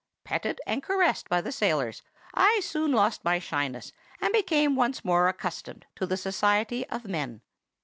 [0.23, 2.01] Petted and caressed by the sailors,
[2.33, 7.41] I soon lost my shyness, and became once more accustomed to the society of men.